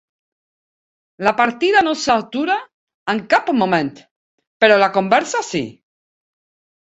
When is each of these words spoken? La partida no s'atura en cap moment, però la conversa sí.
La 1.27 1.33
partida 1.41 1.81
no 1.87 1.91
s'atura 2.03 2.55
en 3.13 3.21
cap 3.33 3.51
moment, 3.63 3.93
però 4.65 4.79
la 4.85 4.89
conversa 4.97 5.43
sí. 5.51 5.61